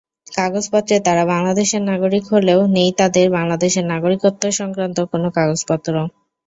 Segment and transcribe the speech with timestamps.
[0.31, 5.93] কাগজপত্রে তারা বাংলাদেশের নাগরিক হলেও নেই তাদের বাংলাদেশের নাগরিকত্ব-সংক্রান্ত কোনো কাগজপত্র।